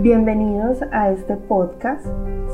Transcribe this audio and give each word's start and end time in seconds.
Bienvenidos 0.00 0.78
a 0.92 1.10
este 1.10 1.34
podcast. 1.34 2.06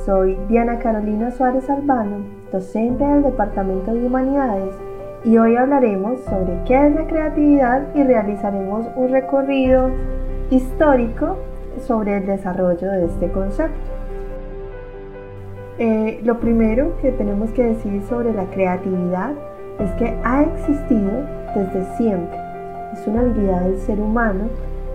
Soy 0.06 0.34
Diana 0.48 0.78
Carolina 0.78 1.30
Suárez 1.30 1.68
Albano, 1.68 2.24
docente 2.50 3.04
del 3.04 3.22
Departamento 3.22 3.92
de 3.92 4.06
Humanidades, 4.06 4.74
y 5.26 5.36
hoy 5.36 5.54
hablaremos 5.54 6.20
sobre 6.24 6.58
qué 6.64 6.86
es 6.86 6.94
la 6.94 7.06
creatividad 7.06 7.94
y 7.94 8.02
realizaremos 8.02 8.86
un 8.96 9.10
recorrido 9.10 9.90
histórico 10.48 11.36
sobre 11.86 12.16
el 12.16 12.24
desarrollo 12.24 12.90
de 12.90 13.04
este 13.04 13.30
concepto. 13.30 13.76
Eh, 15.78 16.22
lo 16.24 16.40
primero 16.40 16.96
que 17.02 17.12
tenemos 17.12 17.50
que 17.50 17.64
decir 17.64 18.00
sobre 18.04 18.32
la 18.32 18.46
creatividad 18.46 19.32
es 19.80 19.90
que 19.96 20.16
ha 20.24 20.44
existido 20.44 21.10
desde 21.54 21.84
siempre. 21.98 22.38
Es 22.94 23.06
una 23.06 23.20
habilidad 23.20 23.60
del 23.64 23.76
ser 23.80 24.00
humano 24.00 24.44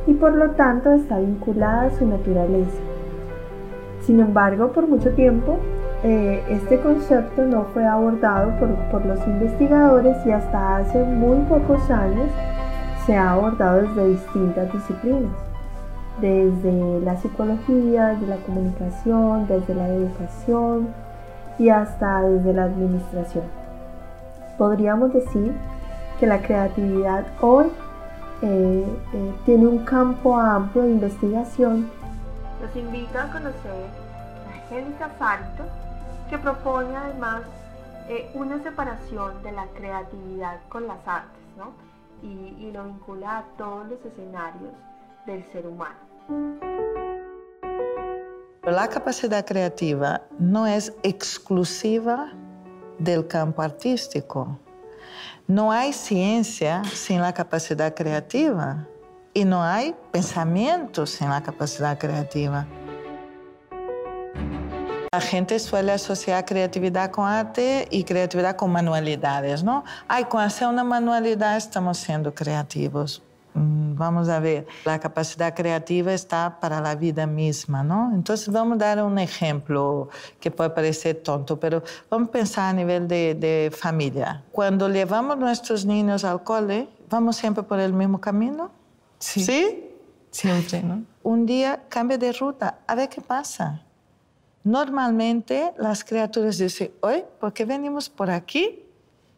y 0.10 0.14
por 0.16 0.34
lo 0.36 0.52
tanto 0.52 0.92
está 0.92 1.20
vinculada 1.20 1.84
a 1.84 1.92
su 1.92 2.06
naturaleza. 2.08 2.82
Sin 4.02 4.20
embargo, 4.20 4.72
por 4.72 4.88
mucho 4.88 5.12
tiempo 5.12 5.60
eh, 6.04 6.44
este 6.50 6.80
concepto 6.80 7.46
no 7.46 7.66
fue 7.66 7.86
abordado 7.86 8.58
por, 8.60 8.70
por 8.90 9.06
los 9.06 9.20
investigadores 9.28 10.18
y 10.26 10.32
hasta 10.32 10.78
hace 10.78 11.04
muy 11.04 11.38
pocos 11.46 11.92
años 11.92 12.28
se 13.06 13.16
ha 13.16 13.34
abordado 13.34 13.82
desde 13.82 14.08
distintas 14.10 14.74
disciplinas, 14.74 15.32
desde 16.20 17.02
la 17.02 17.16
psicología, 17.18 18.08
desde 18.08 18.28
la 18.28 18.38
comunicación, 18.38 19.48
desde 19.48 19.76
la 19.76 19.90
educación 19.90 20.88
y 21.60 21.70
hasta 21.70 22.22
desde 22.22 22.54
la 22.54 22.64
administración. 22.64 23.44
Podríamos 24.58 25.14
decir 25.14 25.54
que 26.20 26.26
la 26.26 26.42
creatividad 26.42 27.26
hoy 27.42 27.68
eh, 28.42 28.86
eh, 29.14 29.34
tiene 29.46 29.68
un 29.68 29.86
campo 29.86 30.38
amplio 30.38 30.84
de 30.84 30.92
investigación. 30.92 31.90
Los 32.62 32.76
invito 32.76 33.18
a 33.18 33.32
conocer 33.32 33.86
la 34.48 34.64
Angélica 34.64 35.10
Salto, 35.18 35.64
que 36.30 36.38
propone 36.38 36.96
además 36.96 37.42
eh, 38.08 38.30
una 38.34 38.62
separación 38.64 39.42
de 39.44 39.52
la 39.52 39.66
creatividad 39.68 40.60
con 40.70 40.88
las 40.88 41.06
artes, 41.06 41.42
¿no? 41.58 41.74
y, 42.22 42.56
y 42.60 42.72
lo 42.72 42.86
vincula 42.86 43.40
a 43.40 43.44
todos 43.58 43.88
los 43.90 44.00
escenarios 44.06 44.74
del 45.26 45.44
ser 45.52 45.68
humano. 45.68 45.96
La 48.64 48.88
capacidad 48.88 49.46
creativa 49.46 50.22
no 50.38 50.68
es 50.68 50.94
exclusiva 51.04 52.32
del 53.00 53.28
campo 53.28 53.62
artístico. 53.62 54.60
No 55.48 55.72
hay 55.72 55.94
ciencia 55.94 56.84
sin 56.94 57.22
la 57.22 57.34
capacidad 57.34 57.94
creativa 57.94 58.86
y 59.34 59.46
no 59.46 59.64
hay 59.64 59.96
pensamiento 60.12 61.06
sin 61.06 61.30
la 61.30 61.42
capacidad 61.42 61.98
creativa. 61.98 62.68
La 65.12 65.22
gente 65.22 65.58
suele 65.58 65.92
asociar 65.92 66.46
creatividad 66.46 67.10
con 67.10 67.28
arte 67.28 67.88
y 67.90 68.04
creatividad 68.04 68.56
con 68.56 68.72
manualidades, 68.72 69.64
¿no? 69.64 69.84
Ay, 70.08 70.26
con 70.26 70.40
hacer 70.42 70.68
una 70.68 70.84
manualidad 70.84 71.58
estamos 71.58 71.98
siendo 71.98 72.34
creativos. 72.36 73.24
Mm, 73.56 73.89
vamos 74.00 74.30
a 74.30 74.40
ver, 74.40 74.66
la 74.86 74.98
capacidad 75.00 75.54
creativa 75.54 76.14
está 76.14 76.60
para 76.60 76.80
la 76.80 76.96
vida 76.96 77.28
misma, 77.28 77.84
¿no? 77.84 78.12
Entonces 78.14 78.50
vamos 78.50 78.78
a 78.78 78.86
dar 78.86 79.04
un 79.04 79.20
ejemplo 79.20 80.10
que 80.40 80.50
puede 80.50 80.70
parecer 80.70 81.22
tonto, 81.22 81.60
pero 81.60 81.84
vamos 82.10 82.30
a 82.30 82.32
pensar 82.32 82.70
a 82.70 82.74
nivel 82.74 83.08
de, 83.08 83.36
de 83.36 83.72
familia. 83.76 84.42
Cuando 84.52 84.88
llevamos 84.90 85.38
nuestros 85.38 85.86
niños 85.86 86.24
al 86.24 86.44
cole, 86.44 86.88
¿vamos 87.10 87.36
siempre 87.36 87.62
por 87.62 87.80
el 87.80 87.94
mismo 87.94 88.20
camino? 88.20 88.72
Sí. 89.20 89.44
¿Sí? 89.44 89.86
Siempre, 90.32 90.82
¿no? 90.82 91.04
Un 91.22 91.46
día 91.46 91.84
cambia 91.90 92.18
de 92.18 92.32
ruta, 92.32 92.80
a 92.88 92.96
ver 92.96 93.10
qué 93.10 93.20
pasa. 93.20 93.84
Normalmente 94.64 95.74
las 95.78 96.04
criaturas 96.06 96.58
dicen, 96.58 96.92
hoy, 97.02 97.24
¿por 97.40 97.52
qué 97.52 97.66
venimos 97.66 98.10
por 98.10 98.30
aquí? 98.30 98.84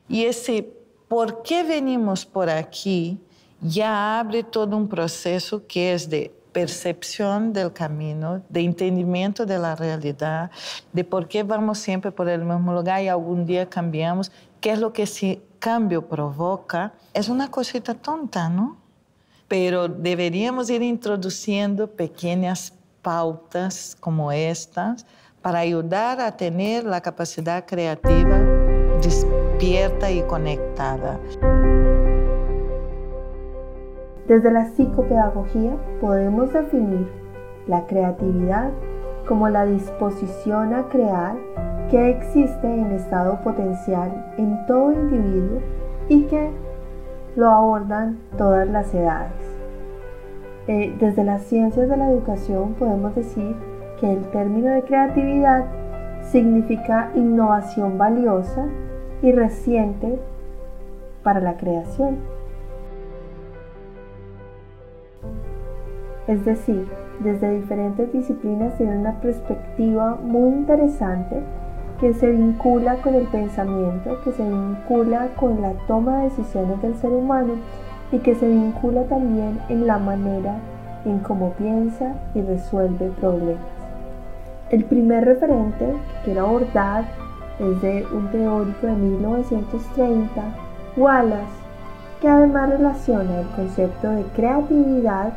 Y 0.07 0.25
ese 0.25 0.81
¿por 1.07 1.41
qué 1.43 1.63
venimos 1.63 2.25
por 2.25 2.49
aquí? 2.49 3.19
Ya 3.61 4.19
abre 4.19 4.43
todo 4.43 4.75
un 4.75 4.87
proceso 4.87 5.65
que 5.67 5.93
es 5.93 6.09
de 6.09 6.33
percepción 6.51 7.53
del 7.53 7.71
camino, 7.71 8.41
de 8.49 8.61
entendimiento 8.61 9.45
de 9.45 9.57
la 9.57 9.75
realidad, 9.75 10.51
de 10.91 11.03
por 11.03 11.27
qué 11.27 11.43
vamos 11.43 11.77
siempre 11.77 12.11
por 12.11 12.27
el 12.27 12.43
mismo 12.43 12.73
lugar 12.73 13.01
y 13.01 13.07
algún 13.07 13.45
día 13.45 13.69
cambiamos, 13.69 14.31
qué 14.59 14.71
es 14.71 14.79
lo 14.79 14.91
que 14.91 15.03
ese 15.03 15.41
cambio 15.59 16.07
provoca. 16.07 16.93
Es 17.13 17.29
una 17.29 17.49
cosita 17.49 17.93
tonta, 17.93 18.49
¿no? 18.49 18.77
Pero 19.47 19.87
deberíamos 19.87 20.69
ir 20.69 20.81
introduciendo 20.81 21.87
pequeñas 21.87 22.73
pautas 23.01 23.95
como 23.99 24.31
estas 24.31 25.05
para 25.41 25.59
ayudar 25.59 26.19
a 26.19 26.35
tener 26.35 26.83
la 26.83 27.01
capacidad 27.01 27.65
creativa 27.65 28.39
despierta 29.01 30.11
y 30.11 30.21
conectada. 30.23 31.19
Desde 34.31 34.49
la 34.49 34.63
psicopedagogía 34.63 35.73
podemos 35.99 36.53
definir 36.53 37.05
la 37.67 37.85
creatividad 37.85 38.69
como 39.27 39.49
la 39.49 39.65
disposición 39.65 40.73
a 40.73 40.87
crear 40.87 41.35
que 41.89 42.11
existe 42.11 42.65
en 42.65 42.93
estado 42.93 43.41
potencial 43.41 44.33
en 44.37 44.65
todo 44.67 44.93
individuo 44.93 45.59
y 46.07 46.23
que 46.27 46.49
lo 47.35 47.49
abordan 47.49 48.19
todas 48.37 48.65
las 48.69 48.93
edades. 48.93 49.33
Eh, 50.67 50.95
desde 50.97 51.25
las 51.25 51.41
ciencias 51.41 51.89
de 51.89 51.97
la 51.97 52.09
educación 52.09 52.75
podemos 52.75 53.13
decir 53.13 53.53
que 53.99 54.13
el 54.13 54.31
término 54.31 54.69
de 54.69 54.83
creatividad 54.83 55.65
significa 56.21 57.11
innovación 57.15 57.97
valiosa 57.97 58.65
y 59.21 59.33
reciente 59.33 60.19
para 61.21 61.41
la 61.41 61.57
creación. 61.57 62.40
Es 66.27 66.45
decir, 66.45 66.87
desde 67.19 67.59
diferentes 67.59 68.11
disciplinas 68.13 68.77
tiene 68.77 68.97
una 68.97 69.19
perspectiva 69.21 70.17
muy 70.21 70.49
interesante 70.49 71.41
que 71.99 72.13
se 72.13 72.31
vincula 72.31 72.95
con 72.97 73.15
el 73.15 73.27
pensamiento, 73.27 74.19
que 74.23 74.31
se 74.31 74.43
vincula 74.43 75.29
con 75.39 75.61
la 75.61 75.73
toma 75.87 76.17
de 76.17 76.23
decisiones 76.25 76.81
del 76.81 76.95
ser 76.95 77.11
humano 77.11 77.53
y 78.11 78.19
que 78.19 78.35
se 78.35 78.47
vincula 78.47 79.03
también 79.03 79.59
en 79.69 79.87
la 79.87 79.99
manera 79.99 80.55
en 81.05 81.19
cómo 81.19 81.51
piensa 81.53 82.15
y 82.33 82.41
resuelve 82.41 83.11
problemas. 83.19 83.61
El 84.69 84.85
primer 84.85 85.25
referente 85.25 85.85
que 85.85 86.25
quiero 86.25 86.47
abordar 86.47 87.05
es 87.59 87.81
de 87.81 88.05
un 88.13 88.31
teórico 88.31 88.87
de 88.87 88.93
1930, 88.93 90.41
Wallace, 90.97 91.61
que 92.19 92.27
además 92.27 92.69
relaciona 92.69 93.41
el 93.41 93.47
concepto 93.49 94.09
de 94.09 94.23
creatividad 94.35 95.33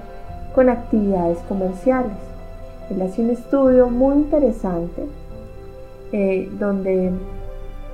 con 0.55 0.69
actividades 0.69 1.39
comerciales. 1.49 2.17
Él 2.91 3.03
hace 3.03 3.23
un 3.23 3.31
estudio 3.31 3.89
muy 3.89 4.15
interesante 4.17 5.07
eh, 6.13 6.49
donde 6.59 7.13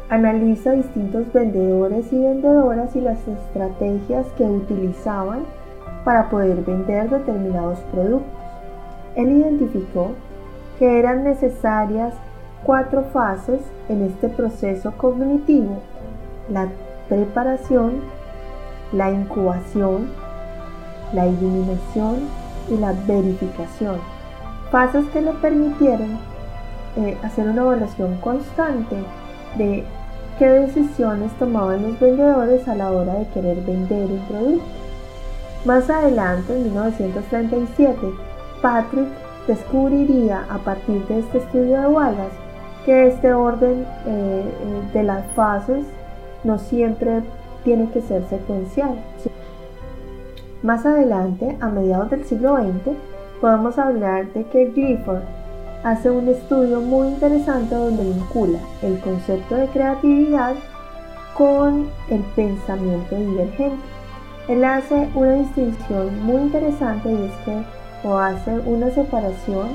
analiza 0.09 0.73
distintos 0.73 1.33
vendedores 1.33 2.13
y 2.13 2.19
vendedoras 2.19 2.95
y 2.97 3.01
las 3.01 3.19
estrategias 3.27 4.27
que 4.37 4.45
utilizaban 4.45 5.41
para 6.05 6.29
poder 6.29 6.63
vender 6.65 7.09
determinados 7.09 7.79
productos. 7.93 8.29
Él 9.15 9.31
identificó 9.31 10.11
que 10.79 10.99
eran 10.99 11.25
necesarias 11.25 12.15
cuatro 12.65 13.05
fases 13.13 13.61
en 13.89 14.03
este 14.03 14.29
proceso 14.29 14.93
cognitivo, 14.97 15.79
la 16.49 16.69
preparación, 17.09 18.01
la 18.93 19.11
incubación, 19.11 20.09
la 21.13 21.27
iluminación 21.27 22.19
y 22.71 22.77
la 22.77 22.93
verificación, 23.07 23.99
fases 24.71 25.05
que 25.13 25.21
le 25.21 25.33
permitieron 25.33 26.19
eh, 26.97 27.17
hacer 27.23 27.49
una 27.49 27.63
evaluación 27.63 28.17
constante 28.17 28.97
de 29.57 29.85
qué 30.39 30.47
decisiones 30.47 31.33
tomaban 31.39 31.83
los 31.83 32.01
vendedores 32.01 32.67
a 32.67 32.75
la 32.75 32.91
hora 32.91 33.15
de 33.15 33.29
querer 33.29 33.61
vender 33.63 34.11
un 34.11 34.21
producto. 34.27 34.65
Más 35.65 35.91
adelante, 35.91 36.57
en 36.57 36.65
1937, 36.65 37.99
Patrick 38.63 39.09
descubriría 39.47 40.47
a 40.49 40.59
partir 40.59 41.07
de 41.07 41.21
este 41.21 41.39
estudio 41.39 41.81
de 41.81 41.87
Wallace 41.89 42.37
que 42.85 43.09
este 43.09 43.35
orden 43.35 43.87
eh, 44.07 44.43
eh, 44.45 44.91
de 44.95 45.03
las 45.03 45.27
fases 45.33 45.85
no 46.45 46.59
siempre 46.59 47.23
tiene 47.65 47.91
que 47.91 48.01
ser 48.01 48.25
secuencial. 48.29 48.95
Más 50.63 50.85
adelante, 50.85 51.57
a 51.61 51.69
mediados 51.69 52.11
del 52.11 52.27
siglo 52.27 52.57
XX, 52.57 52.95
podemos 53.41 53.79
hablar 53.79 54.31
de 54.35 54.45
que 54.45 54.71
Gifford 54.75 55.23
hace 55.83 56.11
un 56.11 56.29
estudio 56.29 56.83
muy 56.83 57.09
interesante 57.09 57.75
donde 57.75 58.05
vincula 58.05 58.59
el 58.83 58.99
concepto 59.01 59.55
de 59.55 59.69
creatividad 59.69 60.55
con 61.35 61.89
el 62.11 62.21
pensamiento 62.37 63.17
divergente. 63.17 63.83
Él 64.49 64.63
hace 64.65 65.09
una 65.15 65.33
distinción 65.35 66.23
muy 66.27 66.43
interesante 66.43 67.11
y 67.11 67.25
es 67.25 67.33
que 67.47 68.07
o 68.07 68.19
hace 68.19 68.59
una 68.67 68.91
separación 68.91 69.69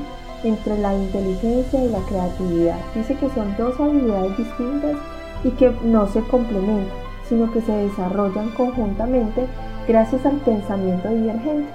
entre 0.43 0.77
la 0.77 0.93
inteligencia 0.93 1.83
y 1.83 1.89
la 1.89 1.99
creatividad. 2.07 2.77
Dice 2.93 3.15
que 3.15 3.29
son 3.29 3.55
dos 3.57 3.79
habilidades 3.79 4.37
distintas 4.37 4.97
y 5.43 5.49
que 5.51 5.71
no 5.83 6.07
se 6.07 6.21
complementan, 6.21 6.95
sino 7.27 7.51
que 7.51 7.61
se 7.61 7.71
desarrollan 7.71 8.49
conjuntamente 8.51 9.47
gracias 9.87 10.25
al 10.25 10.37
pensamiento 10.37 11.09
divergente, 11.09 11.69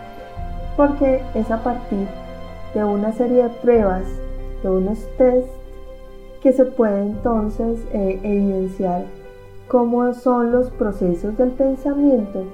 porque 0.76 1.22
es 1.34 1.50
a 1.50 1.62
partir 1.62 2.06
de 2.74 2.84
una 2.84 3.12
serie 3.12 3.44
de 3.44 3.48
pruebas, 3.48 4.04
de 4.62 4.70
unos 4.70 4.98
test, 5.16 5.48
que 6.42 6.52
se 6.52 6.64
puede 6.64 7.02
entonces 7.02 7.80
eh, 7.92 8.18
evidenciar 8.22 9.04
cómo 9.68 10.12
son 10.14 10.52
los 10.52 10.70
procesos 10.70 11.36
del 11.36 11.50
pensamiento 11.50 12.44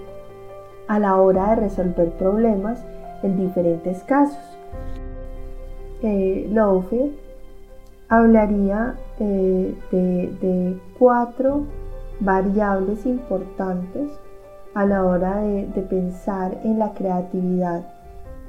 a 0.88 0.98
la 0.98 1.16
hora 1.16 1.50
de 1.50 1.56
resolver 1.56 2.10
problemas 2.12 2.84
en 3.22 3.38
diferentes 3.38 4.02
casos. 4.04 4.38
Eh, 6.02 6.50
hablaría 8.08 8.94
eh, 9.18 9.74
de, 9.90 10.78
cuatro 10.98 11.62
variables 12.20 13.04
importantes 13.06 14.10
a 14.76 14.84
la 14.84 15.06
hora 15.06 15.38
de, 15.38 15.82
pensar 15.88 16.60
en 16.62 16.78
la 16.78 16.92
creatividad 16.92 17.86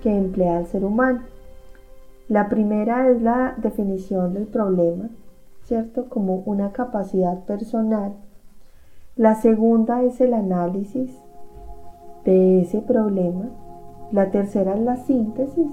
que 0.04 0.14
emplea 0.14 0.60
el 0.60 0.68
ser 0.68 0.84
humano. 0.84 1.22
La 2.28 2.50
primera 2.50 3.08
es 3.08 3.22
la 3.22 3.56
definición 3.56 4.34
del 4.34 4.46
problema, 4.46 5.08
¿cierto? 5.64 6.10
Como 6.10 6.44
una 6.46 6.74
capacidad 6.74 7.46
personal. 7.46 8.12
La 9.16 9.36
segunda 9.36 10.04
es 10.04 10.20
el 10.20 10.34
análisis 10.34 11.18
de 12.26 12.60
ese 12.60 12.82
problema. 12.82 13.46
La 14.12 14.30
tercera 14.30 14.76
es 14.76 14.82
la 14.82 14.98
síntesis 14.98 15.68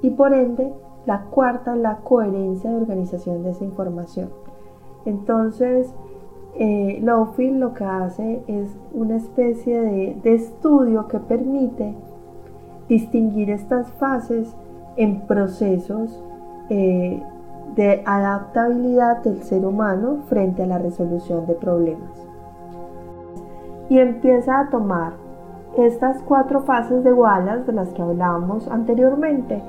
y 0.00 0.08
por 0.08 0.32
ende 0.32 0.72
la 1.04 1.26
cuarta 1.26 1.74
es 1.74 1.80
la 1.82 1.98
coherencia 1.98 2.70
de 2.70 2.76
organización 2.76 3.42
de 3.42 3.50
esa 3.50 3.64
información. 3.64 4.30
Entonces, 5.04 5.92
eh, 6.62 7.00
lo 7.00 7.72
que 7.72 7.84
hace 7.84 8.42
es 8.46 8.78
una 8.92 9.16
especie 9.16 9.80
de, 9.80 10.34
estudio 10.34 11.08
que 11.08 11.18
permite 11.18 11.94
distinguir 12.86 13.48
estas 13.48 13.90
fases 13.92 14.54
en 14.96 15.22
procesos 15.22 16.22
eh, 16.68 17.22
de 17.76 18.02
adaptabilidad 18.04 19.22
del 19.22 19.42
ser 19.42 19.64
humano 19.64 20.18
frente 20.28 20.62
a 20.62 20.66
la 20.66 20.76
resolución 20.76 21.46
de 21.46 21.54
problemas. 21.54 22.26
Y 23.88 23.98
empieza 23.98 24.60
a 24.60 24.68
tomar 24.68 25.14
estas 25.78 26.20
cuatro 26.24 26.60
fases 26.60 27.02
de 27.02 27.12
Wallace 27.14 27.64
de 27.64 27.72
las 27.72 27.88
que 27.94 28.02
hablábamos 28.02 28.68
anteriormente 28.68 29.62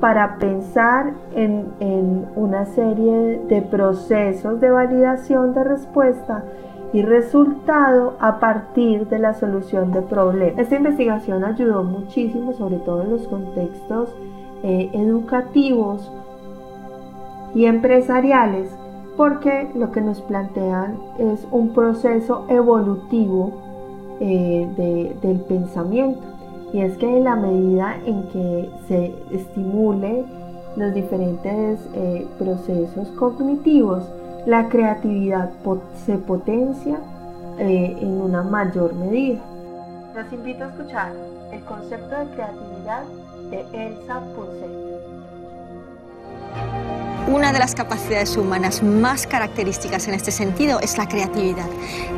para 0.00 0.36
pensar 0.38 1.14
en, 1.34 1.72
en, 1.80 2.26
una 2.36 2.66
serie 2.66 3.40
de 3.48 3.62
procesos 3.62 4.60
de 4.60 4.70
validación 4.70 5.54
de 5.54 5.64
respuesta 5.64 6.44
y 6.92 7.02
resultado 7.02 8.14
a 8.20 8.38
partir 8.38 9.08
de 9.08 9.18
la 9.18 9.34
solución 9.34 9.92
de 9.92 10.02
problemas. 10.02 10.58
Esta 10.58 10.76
investigación 10.76 11.44
ayudó 11.44 11.82
muchísimo, 11.82 12.52
sobre 12.52 12.76
todo 12.78 13.02
en 13.02 13.10
los 13.10 13.26
contextos 13.26 14.14
eh, 14.62 14.90
educativos 14.92 16.12
y 17.54 17.66
empresariales, 17.66 18.70
porque 19.16 19.70
lo 19.74 19.92
que 19.92 20.00
nos 20.02 20.20
plantean 20.20 20.98
es 21.18 21.46
un 21.50 21.70
proceso 21.70 22.44
evolutivo 22.48 23.52
eh, 24.20 25.14
del 25.22 25.40
pensamiento. 25.40 26.35
Y 26.76 26.82
es 26.82 26.98
que 26.98 27.08
en 27.08 27.24
la 27.24 27.36
medida 27.36 27.96
en 28.04 28.22
que 28.24 28.68
se 28.86 29.14
estimule 29.32 30.26
los 30.76 30.92
diferentes 30.92 31.80
eh, 31.94 32.26
procesos 32.38 33.08
cognitivos, 33.12 34.04
la 34.44 34.68
creatividad 34.68 35.52
se 36.04 36.18
potencia 36.18 36.98
eh, 37.58 37.96
en 37.98 38.20
una 38.20 38.42
mayor 38.42 38.92
medida. 38.92 39.40
Los 40.14 40.30
invito 40.30 40.64
a 40.64 40.66
escuchar 40.66 41.12
el 41.50 41.64
concepto 41.64 42.14
de 42.14 42.26
creatividad 42.34 43.04
de 43.48 43.60
Elsa 43.72 44.20
Punset. 44.36 44.95
Una 47.26 47.52
de 47.52 47.58
las 47.58 47.74
capacidades 47.74 48.36
humanas 48.36 48.84
más 48.84 49.26
características 49.26 50.06
en 50.06 50.14
este 50.14 50.30
sentido 50.30 50.78
es 50.78 50.96
la 50.96 51.08
creatividad, 51.08 51.68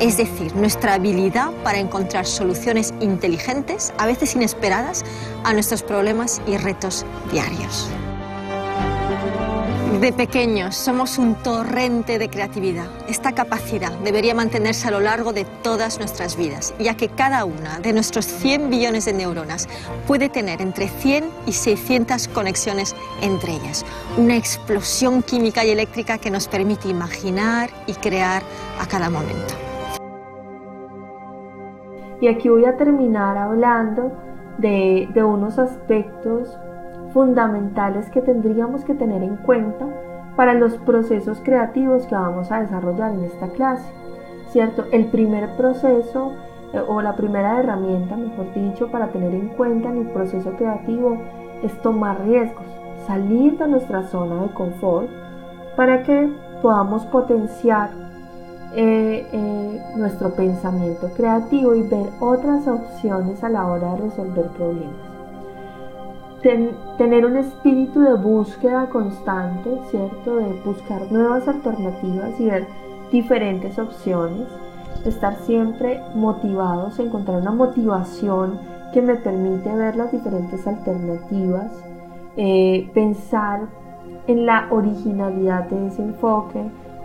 es 0.01 0.19
decir, 0.19 0.55
nuestra 0.55 0.95
habilidad 0.95 1.51
para 1.65 1.79
encontrar 1.79 2.27
soluciones 2.27 2.93
inteligentes, 3.01 3.95
a 3.97 4.05
veces 4.05 4.35
inesperadas, 4.35 5.07
a 5.45 5.55
nuestros 5.55 5.83
problemas 5.83 6.43
y 6.47 6.59
retos 6.59 7.07
diarios. 7.33 7.89
De 10.01 10.13
pequeños 10.13 10.77
somos 10.77 11.19
un 11.19 11.35
torrente 11.35 12.21
de 12.21 12.31
creatividad. 12.31 12.87
Esta 13.09 13.33
capacidad 13.33 13.91
debería 14.05 14.33
mantenerse 14.33 14.87
a 14.87 14.93
lo 14.93 15.01
largo 15.01 15.33
de 15.33 15.45
todas 15.45 15.99
nuestras 15.99 16.37
vidas, 16.37 16.73
ya 16.79 16.97
que 16.97 17.09
cada 17.09 17.45
una 17.45 17.81
de 17.81 17.93
nuestros 17.93 18.25
100 18.25 18.71
billones 18.71 19.07
de 19.07 19.13
neuronas 19.15 19.69
puede 20.07 20.29
tener 20.29 20.63
entre 20.63 20.87
100 20.87 21.25
y 21.47 21.53
600 21.53 22.29
conexiones 22.29 22.95
entre 23.23 23.55
ellas. 23.55 23.85
Una 24.17 24.37
explosión 24.37 25.23
química 25.23 25.65
y 25.65 25.71
eléctrica 25.71 26.19
que 26.19 26.31
nos 26.31 26.47
permite 26.47 26.89
imaginar 26.89 27.69
y 27.89 27.95
crear 27.95 28.43
a 28.81 28.87
cada 28.87 29.11
momento. 29.11 29.55
Y 32.21 32.29
aquí 32.29 32.49
voy 32.49 32.67
a 32.67 32.77
terminar 32.77 33.37
hablando 33.37 34.13
de, 34.59 35.09
de 35.13 35.25
unos 35.25 35.59
aspectos 35.59 36.57
fundamentales 37.13 38.11
que 38.11 38.21
tendríamos 38.21 38.85
que 38.85 38.95
tener 38.95 39.23
en 39.23 39.37
cuenta 39.37 39.87
para 40.37 40.55
los 40.55 40.75
procesos 40.79 41.41
creativos 41.43 42.07
que 42.07 42.15
vamos 42.15 42.53
a 42.53 42.61
desarrollar 42.61 43.13
en 43.13 43.25
esta 43.25 43.49
clase. 43.49 43.91
¿Cierto? 44.51 44.85
El 44.93 45.07
primer 45.07 45.57
proceso 45.57 46.33
eh, 46.73 46.81
o 46.87 47.03
la 47.03 47.17
primera 47.17 47.59
herramienta, 47.59 48.17
mejor 48.17 48.53
dicho, 48.55 48.89
para 48.91 49.09
tener 49.09 49.35
en 49.35 49.49
cuenta 49.49 49.91
en 49.91 49.99
el 49.99 50.07
proceso 50.09 50.53
creativo 50.53 51.19
es 51.63 51.77
tomar 51.83 52.25
riesgos, 52.25 52.65
salir 53.07 53.59
de 53.59 53.69
nuestra 53.69 54.05
zona 54.05 54.43
de 54.43 54.55
confort 54.55 55.09
para 55.77 56.03
que 56.03 56.33
podamos 56.63 57.05
potenciar 57.07 57.91
eh, 58.75 59.27
eh, 59.33 59.83
nuestro 59.97 60.31
pensamiento 60.35 61.11
creativo 61.17 61.75
y 61.75 61.83
ver 61.83 62.07
otras 62.21 62.67
opciones 62.69 63.43
a 63.43 63.49
la 63.49 63.67
hora 63.67 63.95
de 63.95 64.03
resolver 64.03 64.47
problemas 64.49 65.18
tener 66.43 67.27
un 67.27 67.37
espíritu 67.37 68.01
de 68.01 68.15
búsqueda 68.15 68.87
constante, 68.91 69.71
¿cierto? 69.91 70.37
De 70.37 70.53
buscar 70.65 71.11
nuevas 71.11 71.49
alternativas 71.49 72.39
y 72.39 72.47
ver 72.47 72.67
diferentes 73.11 73.79
opciones, 73.79 74.47
estar 75.05 75.37
siempre 75.37 76.01
motivados, 76.15 76.99
encontrar 76.99 77.41
una 77.41 77.51
motivación 77.51 78.59
que 78.93 79.03
me 79.03 79.17
permite 79.17 79.75
ver 79.75 79.97
las 79.97 80.13
diferentes 80.13 80.67
alternativas, 80.67 81.73
eh, 82.37 82.89
pensar 82.95 83.63
en 84.27 84.47
la 84.47 84.69
originalidad 84.71 85.65
de 85.69 85.89
ese 85.89 86.03
enfoque 86.03 86.63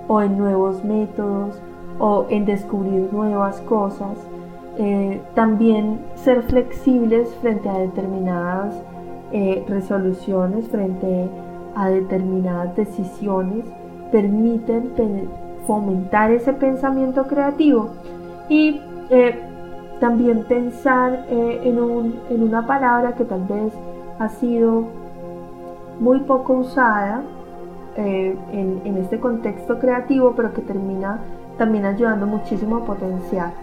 o 0.08 0.22
en 0.22 0.38
nuevos 0.38 0.84
métodos 0.84 1.60
o 2.00 2.26
en 2.30 2.46
descubrir 2.46 3.12
nuevas 3.12 3.60
cosas. 3.62 4.18
Eh, 4.78 5.22
también 5.36 6.00
ser 6.16 6.44
flexibles 6.44 7.30
frente 7.42 7.70
a 7.70 7.78
determinadas 7.78 8.76
eh, 9.36 9.66
resoluciones 9.68 10.68
frente 10.68 11.28
a 11.76 11.90
determinadas 11.90 12.76
decisiones 12.76 13.66
permiten 14.12 14.92
fomentar 15.66 16.30
ese 16.30 16.54
pensamiento 16.54 17.26
creativo 17.26 17.90
y 18.48 18.80
eh, 19.10 19.40
también 20.00 20.44
pensar 20.44 21.26
eh, 21.32 21.62
en, 21.64 21.80
una 22.44 22.68
palabra 22.68 23.16
que 23.16 23.26
tal 23.26 23.44
vez 23.46 23.74
ha 24.20 24.30
sido 24.30 24.84
muy 26.00 26.20
poco 26.20 26.54
usada 26.54 27.24
en, 27.96 28.82
en, 28.86 28.98
este 28.98 29.20
contexto 29.20 29.80
creativo, 29.80 30.34
pero 30.36 30.54
que 30.54 30.62
termina 30.62 31.22
también 31.58 31.86
ayudando 31.86 32.28
muchísimo 32.28 32.78
a 32.78 32.86
potenciar 32.86 33.54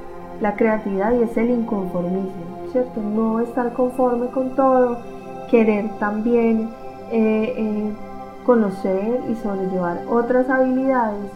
la 0.40 0.56
creatividad 0.56 1.12
y 1.14 1.22
es 1.22 1.36
el 1.36 1.50
inconformismo, 1.50 2.68
¿cierto? 2.72 3.00
No 3.00 3.38
estar 3.38 3.72
conforme 3.72 4.26
con 4.28 4.56
todo, 4.56 4.98
querer 5.50 5.88
también 5.99 6.71
eh, 7.11 7.54
eh, 7.57 7.92
conocer 8.47 9.21
y 9.28 9.35
sobrellevar 9.37 10.02
otras 10.09 10.49
habilidades 10.49 11.30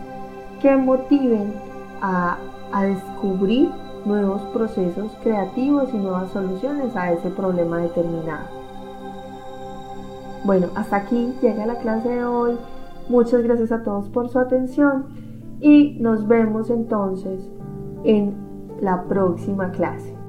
que 0.60 0.76
motiven 0.76 1.52
a, 2.00 2.38
a 2.72 2.84
descubrir 2.84 3.70
nuevos 4.04 4.42
procesos 4.52 5.12
creativos 5.22 5.92
y 5.92 5.96
nuevas 5.96 6.30
soluciones 6.30 6.94
a 6.96 7.12
ese 7.12 7.30
problema 7.30 7.78
determinado. 7.78 8.64
Bueno, 10.44 10.68
hasta 10.74 10.96
aquí 10.96 11.34
llega 11.40 11.66
la 11.66 11.78
clase 11.78 12.08
de 12.08 12.24
hoy. 12.24 12.56
Muchas 13.08 13.42
gracias 13.42 13.72
a 13.72 13.82
todos 13.82 14.08
por 14.10 14.28
su 14.28 14.38
atención 14.38 15.06
y 15.60 15.96
nos 16.00 16.26
vemos 16.28 16.70
entonces 16.70 17.48
en 18.04 18.34
la 18.80 19.04
próxima 19.04 19.70
clase. 19.70 20.23